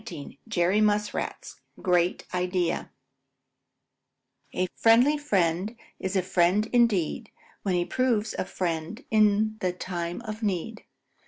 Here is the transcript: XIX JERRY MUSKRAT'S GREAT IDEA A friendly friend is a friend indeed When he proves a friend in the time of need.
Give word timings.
XIX 0.03 0.31
JERRY 0.47 0.81
MUSKRAT'S 0.81 1.61
GREAT 1.79 2.25
IDEA 2.33 2.89
A 4.51 4.67
friendly 4.75 5.15
friend 5.15 5.75
is 5.99 6.15
a 6.15 6.23
friend 6.23 6.67
indeed 6.73 7.29
When 7.61 7.75
he 7.75 7.85
proves 7.85 8.33
a 8.39 8.45
friend 8.45 9.05
in 9.11 9.57
the 9.59 9.71
time 9.73 10.21
of 10.21 10.41
need. 10.41 10.85